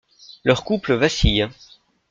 Leur 0.43 0.63
couple 0.63 0.93
vacille. 0.95 1.47